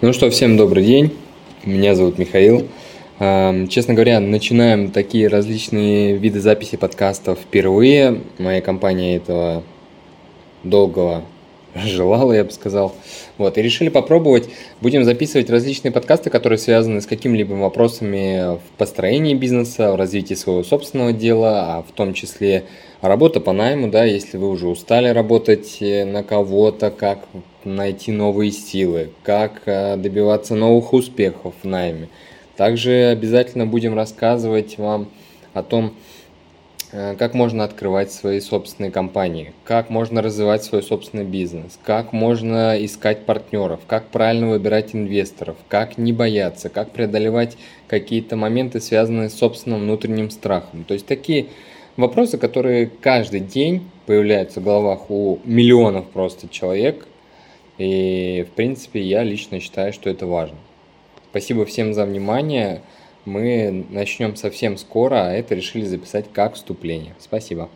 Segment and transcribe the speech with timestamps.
[0.00, 1.10] Ну что, всем добрый день.
[1.64, 2.68] Меня зовут Михаил.
[3.18, 8.20] Честно говоря, начинаем такие различные виды записи подкастов впервые.
[8.38, 9.64] Моя компания этого
[10.62, 11.24] долгого
[11.74, 12.94] желала, я бы сказал.
[13.38, 14.48] Вот, и решили попробовать.
[14.80, 20.62] Будем записывать различные подкасты, которые связаны с какими-либо вопросами в построении бизнеса, в развитии своего
[20.62, 22.66] собственного дела, а в том числе
[23.00, 27.26] работа по найму, да, если вы уже устали работать э, на кого-то, как
[27.74, 32.08] найти новые силы, как э, добиваться новых успехов в найме.
[32.58, 35.08] Также обязательно будем рассказывать вам
[35.54, 35.94] о том,
[36.90, 42.76] э, как можно открывать свои собственные компании, как можно развивать свой собственный бизнес, как можно
[42.84, 49.34] искать партнеров, как правильно выбирать инвесторов, как не бояться, как преодолевать какие-то моменты, связанные с
[49.34, 50.82] собственным внутренним страхом.
[50.82, 51.46] То есть такие
[51.96, 57.06] вопросы, которые каждый день появляются в головах у миллионов просто человек–
[57.78, 60.58] и, в принципе, я лично считаю, что это важно.
[61.30, 62.82] Спасибо всем за внимание.
[63.24, 67.14] Мы начнем совсем скоро, а это решили записать как вступление.
[67.18, 67.68] Спасибо.